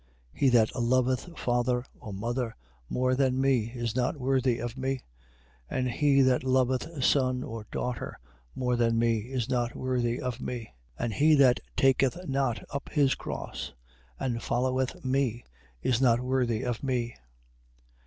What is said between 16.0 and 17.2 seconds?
not worthy of me.